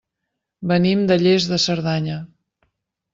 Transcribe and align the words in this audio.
Venim 0.71 1.03
de 1.11 1.17
Lles 1.23 1.45
de 1.51 1.59
Cerdanya. 1.65 2.17